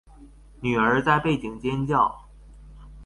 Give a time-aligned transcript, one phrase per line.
[0.61, 2.27] 女兒在背景尖叫